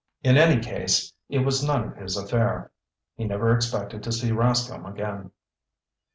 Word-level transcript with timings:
In 0.23 0.35
any 0.35 0.59
case, 0.59 1.13
it 1.29 1.45
was 1.45 1.63
none 1.63 1.83
of 1.87 1.95
his 1.95 2.17
affair. 2.17 2.71
He 3.13 3.25
never 3.25 3.55
expected 3.55 4.01
to 4.01 4.11
see 4.11 4.31
Rascomb 4.31 4.89
again. 4.91 5.29